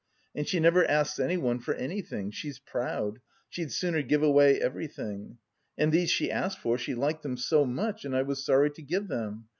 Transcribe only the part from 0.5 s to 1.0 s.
never